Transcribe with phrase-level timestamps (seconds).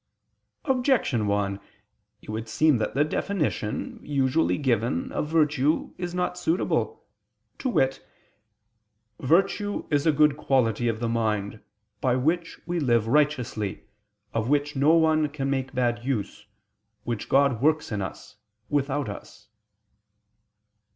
[0.65, 1.59] Objection 1:
[2.23, 7.05] It would seem that the definition, usually given, of virtue, is not suitable,
[7.59, 8.03] to wit:
[9.19, 11.59] "Virtue is a good quality of the mind,
[11.99, 13.83] by which we live righteously,
[14.33, 16.47] of which no one can make bad use,
[17.03, 18.37] which God works in us,
[18.71, 19.49] without us."